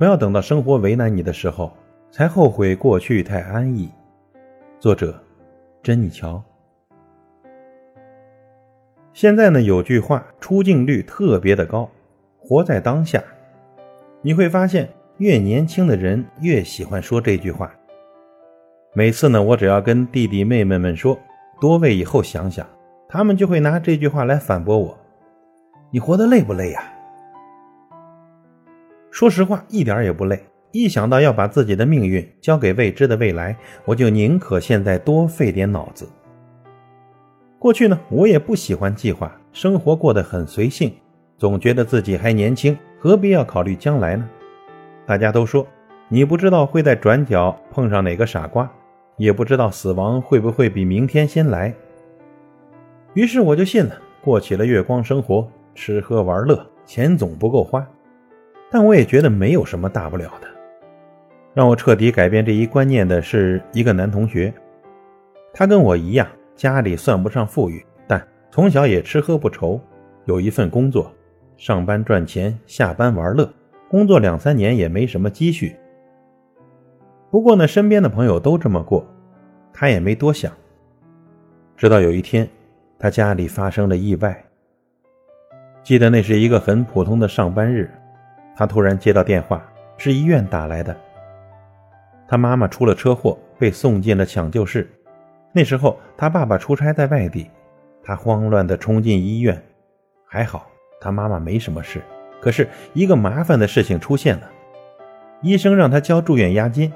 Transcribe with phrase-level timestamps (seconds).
[0.00, 1.70] 不要等到生活为难你的时候，
[2.10, 3.86] 才后悔过去太安逸。
[4.78, 5.14] 作者：
[5.82, 6.42] 珍妮乔。
[9.12, 11.86] 现在呢，有句话出镜率特别的高，
[12.38, 13.22] 活在当下。
[14.22, 14.88] 你会发现，
[15.18, 17.70] 越年轻的人越喜欢说这句话。
[18.94, 21.18] 每次呢，我只要跟弟弟妹妹们说
[21.60, 22.66] 多为以后想想，
[23.06, 24.98] 他们就会拿这句话来反驳我
[25.92, 26.82] ：“你活得累不累呀？”
[29.10, 30.40] 说实话，一点也不累。
[30.72, 36.08] 一想到要把自己的命运交给未知的未来，我就宁可现在多费点脑子。
[37.58, 40.94] 过去呢，我也不喜欢计划，生活过得很随性，
[41.36, 44.28] 总觉得自己还年轻，何必要考虑将来呢？
[45.04, 45.66] 大家都说，
[46.08, 48.70] 你不知道会在转角碰上哪个傻瓜，
[49.16, 51.74] 也不知道死亡会不会比明天先来。
[53.14, 57.84] 于是我就信了，过起了月光生活，吃喝玩乐，钱总不够花。
[58.70, 60.48] 但我也觉得没有什么大不了的。
[61.52, 64.54] 让我彻底改变这一观念的是一个男同学，
[65.52, 69.80] 他跟我一样，家里算不上富裕，但从小也吃喝不愁，
[70.26, 71.12] 有一份工作，
[71.56, 73.52] 上班赚钱，下班玩乐，
[73.88, 75.74] 工作两三年也没什么积蓄。
[77.30, 79.04] 不过呢，身边的朋友都这么过，
[79.72, 80.52] 他也没多想。
[81.76, 82.48] 直到有一天，
[82.96, 84.44] 他家里发生了意外。
[85.82, 87.90] 记得那是一个很普通的上班日。
[88.60, 89.64] 他突然接到电话，
[89.96, 90.94] 是医院打来的。
[92.28, 94.86] 他妈妈出了车祸，被送进了抢救室。
[95.50, 97.50] 那时候他爸爸出差在外地，
[98.04, 99.58] 他慌乱地冲进医院。
[100.26, 100.66] 还好
[101.00, 102.02] 他妈妈没什么事，
[102.38, 104.50] 可是一个麻烦的事情出现了。
[105.40, 106.92] 医生让他交住院押金，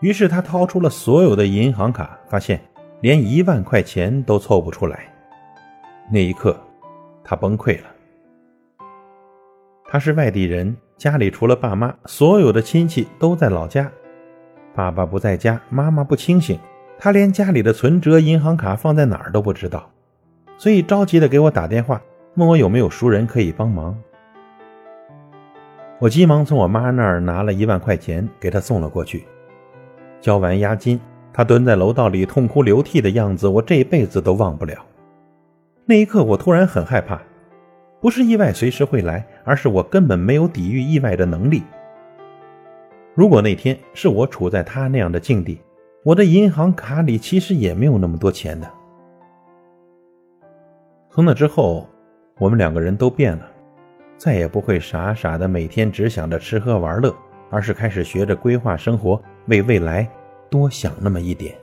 [0.00, 2.60] 于是他掏出了所有的银行卡，发现
[3.00, 5.00] 连一万块钱都凑不出来。
[6.12, 6.56] 那一刻，
[7.24, 7.88] 他崩溃了。
[9.86, 13.90] 他是外地人，家里除了爸妈，所有的亲戚都在老家。
[14.74, 16.58] 爸爸不在家，妈妈不清醒，
[16.98, 19.88] 他连家里的存折、银行卡放在哪儿都不知道，
[20.58, 22.00] 所以着急的给我打电话，
[22.34, 23.96] 问我有没有熟人可以帮忙。
[26.00, 29.24] 我急忙从我妈那儿拿了一万块钱给他送了过去。
[30.20, 30.98] 交完押金，
[31.32, 34.84] 他蹲在楼道里痛哭流涕的样子，我这辈子都忘不了。
[35.86, 37.20] 那一刻，我突然很害怕。
[38.04, 41.62] 不是意外随时会来，而是我根本没有抵御意外的能力。
[43.14, 45.58] 如果那天是我处在他那样的境地，
[46.02, 48.70] 我的银行卡里其实也没有那么多钱的。
[51.08, 51.88] 从那之后，
[52.36, 53.50] 我们两个人都变了，
[54.18, 57.10] 再也不会傻傻的每天只想着吃喝玩乐，
[57.48, 60.06] 而是开始学着规划生活，为未来
[60.50, 61.54] 多想那么一点。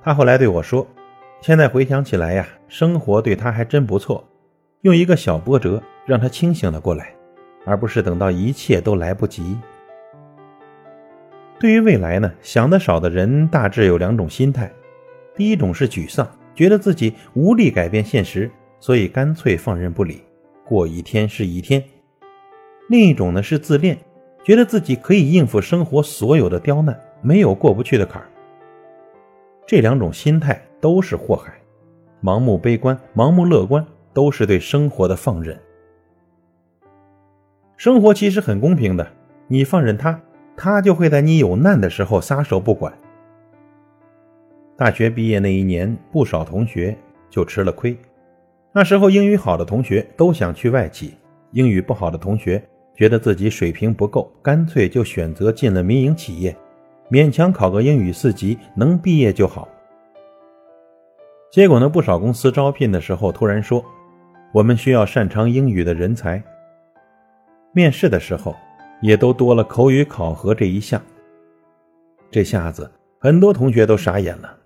[0.00, 0.86] 他后来对我说
[1.42, 4.24] ：“现在回想起来呀，生活对他还真不错。”
[4.82, 7.12] 用一个小波折让他清醒了过来，
[7.64, 9.58] 而不是等到一切都来不及。
[11.58, 14.70] 对于未来呢，想的少的人大致有两种心态：
[15.34, 20.22] 第一种是沮丧，觉得自己无力改变现实，所以干脆放任不理，
[20.64, 21.82] 过一天是一天；
[22.88, 23.98] 另一种呢是自恋，
[24.44, 28.28] 觉得自己可以应付生活所有的刁难，没有过不去的坎儿。
[29.66, 31.52] 这两种心态都是祸害，
[32.22, 33.84] 盲目悲观，盲目乐观。
[34.18, 35.56] 都是对生活的放任。
[37.76, 39.06] 生活其实很公平的，
[39.46, 40.20] 你放任他，
[40.56, 42.92] 他就会在你有难的时候撒手不管。
[44.76, 46.96] 大学毕业那一年，不少同学
[47.30, 47.96] 就吃了亏。
[48.72, 51.14] 那时候英语好的同学都想去外企，
[51.52, 52.60] 英语不好的同学
[52.96, 56.56] 觉得自己水平不够，干脆就选择进了民营企业，
[57.08, 59.68] 勉强考个英语四级，能毕业就好。
[61.52, 63.80] 结果呢，不少公司招聘的时候突然说。
[64.52, 66.42] 我们需要擅长英语的人才。
[67.72, 68.56] 面试的时候，
[69.00, 71.00] 也都多了口语考核这一项。
[72.30, 74.56] 这下子，很多同学都傻眼了。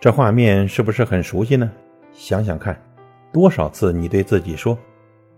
[0.00, 1.70] 这画面是不是很熟悉呢？
[2.12, 2.80] 想想看，
[3.32, 4.78] 多少次你对自己说：“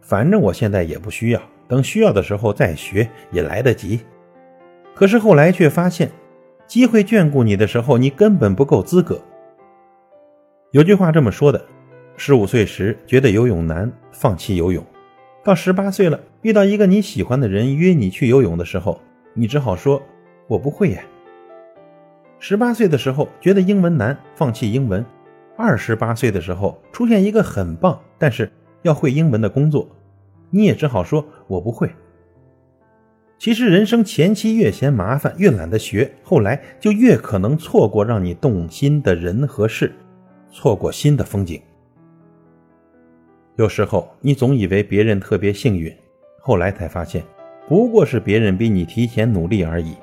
[0.00, 4.00] 反正我现在也不需要，等需要的时候再学也来得及。”
[4.94, 6.10] 可是后来却发现，
[6.66, 9.20] 机会眷顾你的时候，你根本不够资格。
[10.72, 11.64] 有句话这么说的。
[12.18, 14.82] 十五岁时觉得游泳难，放弃游泳；
[15.44, 18.98] 到十八岁了，遇到一个你喜欢的人约你去游泳的时候，
[19.34, 20.02] 你只好说
[20.48, 21.02] ：“我不会呀。”
[22.40, 25.02] 十八岁的时候觉得英文难，放弃英文；
[25.58, 28.50] 二十八岁的时候出现一个很棒但是
[28.82, 29.86] 要会英文的工作，
[30.48, 31.90] 你也只好说：“我不会。”
[33.38, 39.92] 其实人生前期越嫌麻烦，越懒得学，后来就越可能错过让你动心的人和事，
[40.50, 41.60] 错过新的风景。
[43.56, 45.90] 有时候你总以为别人特别幸运，
[46.40, 47.24] 后来才发现，
[47.66, 49.96] 不过是别人比你提前努力而已。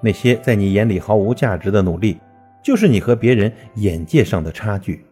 [0.00, 2.16] 那些在你眼里毫无价值的努力，
[2.62, 5.04] 就是你和别人眼界上的差距。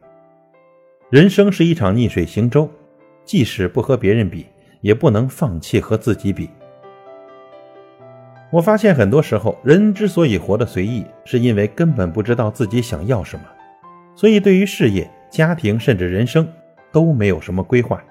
[1.10, 2.70] 人生是一场逆水行舟，
[3.24, 4.46] 即使不和别人比，
[4.80, 6.48] 也不能放弃和自己比。
[8.52, 13.44] 我发现很多时候，人之所以活得随意，是因为根本不知道自己想要什么，
[14.14, 16.46] 所以对于事业、家庭甚至人生
[16.92, 18.02] 都没有什么规划，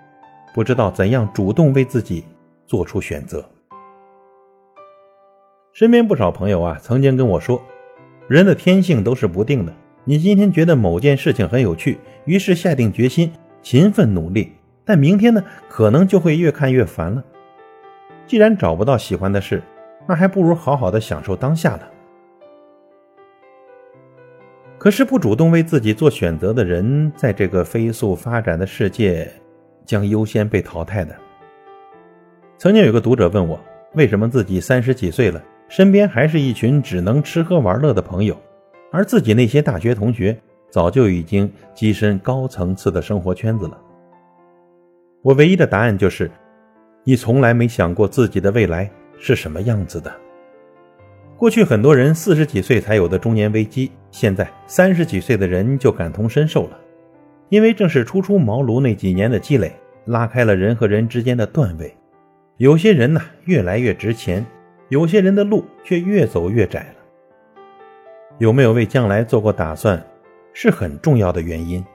[0.54, 2.24] 不知道怎样主动为自己
[2.66, 3.44] 做出选择。
[5.74, 7.62] 身边不少朋友啊，曾经跟我说，
[8.28, 9.74] 人的天性都是不定的。
[10.04, 13.32] 你今天觉得某件事情很有趣，于是下定决心
[13.62, 14.54] 勤奋努力，
[14.86, 17.24] 但明天呢，可能就会越看越烦了。
[18.26, 19.62] 既然找不到喜欢的事，
[20.08, 21.82] 那还不如好好的享受当下呢。
[24.78, 29.32] 可是不主动为自己做选择的人，在这个飞速发展的世界，
[29.86, 31.16] 将优先被淘汰的。
[32.58, 33.60] 曾经有个读者问我，
[33.96, 38.40] 为什么自己三十几岁了，身边还是一群只能吃喝玩乐的朋友，
[38.92, 40.38] 而自己那些大学同学
[40.70, 43.78] 早就已经跻身高层次的生活圈子了？
[45.24, 46.30] 我唯一的答案就是，
[47.04, 48.90] 你从来没想过自己的未来。
[49.20, 50.14] 是什么样子的？
[51.38, 56.80] 过去很多人四十几岁才有的中年危机，现在三十几岁的人就感同身受了。
[57.50, 59.72] 因为正是初出茅庐那几年的积累，
[60.06, 61.96] 拉开了人和人之间的段位。
[62.58, 64.44] 有些人呢越来越值钱，
[64.90, 67.56] 有些人的路却越走越窄了。
[68.40, 70.04] 有没有为将来做过打算，
[70.52, 71.86] 是很重要的原因。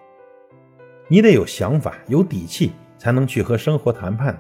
[1.08, 4.38] 你得有想法、有底气，才能去和生活谈判。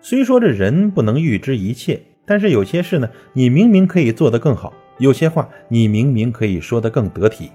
[0.00, 7.50] 虽说这人不能预知一切，但是有些事呢，你明明可以做得更好；有些话你明明可以说得更得体，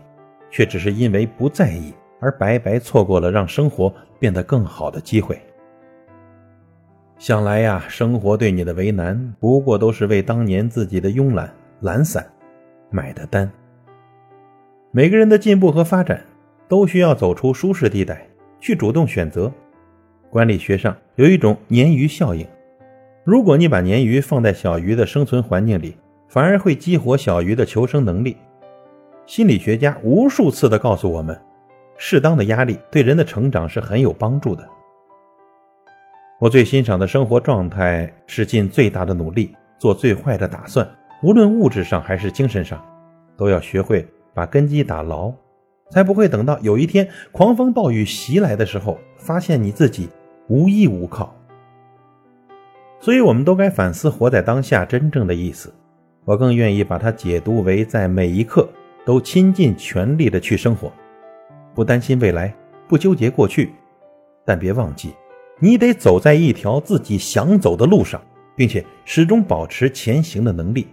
[0.52, 5.40] 却只是因为不在意而白白错过了让生活变得更好的机会。
[7.18, 11.50] 想来呀，生活对你的为难，不过都是为当年自己的慵懒、
[11.80, 12.30] 懒散
[12.90, 13.50] 买的单。
[14.92, 16.22] 每个人的进步和发展，
[16.68, 18.28] 都需要走出舒适地带，
[18.60, 19.50] 去主动选择。
[20.30, 22.46] 管理学上有一种鲶鱼效应，
[23.24, 25.96] 如果你把鲶鱼放在小鱼的生存环境里，
[26.28, 28.38] 反而会激活小鱼的求生能力。
[29.26, 31.40] 心理学家无数次的告诉我们，
[31.98, 34.68] 适当的压力对人的成长是很有帮助的。
[36.40, 40.88] 我最欣赏的生活状态是尽最大的努力做最坏的打算，
[41.24, 42.80] 无论物质上还是精神上，
[43.36, 45.34] 都要学会把根基打牢。
[45.90, 50.10] 才不会等到有一天狂风暴雨袭来的时候，发现你自己
[50.50, 51.34] 无依无靠。
[53.00, 55.74] 所以，我们都该反思活在当下真正的意思。
[56.28, 58.68] 我更愿意把它解读为在每一刻
[59.06, 60.92] 都倾尽全力的去生活，
[61.74, 62.54] 不担心未来，
[62.86, 63.72] 不纠结过去。
[64.44, 65.14] 但别忘记，
[65.58, 68.22] 你得走在一条自己想走的路上，
[68.58, 70.90] 并且始终保持前行的能力。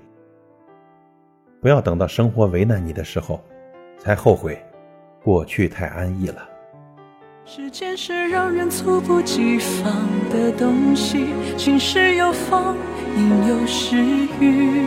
[1.60, 3.42] 不要等到生活为难你的时候，
[3.98, 4.56] 才后悔。
[5.20, 6.48] 过去太安逸了。
[7.44, 9.92] 时间是让人猝不及防
[10.30, 11.26] 的东西，
[11.56, 12.76] 晴时有风，
[13.16, 13.96] 阴有时
[14.40, 14.86] 雨，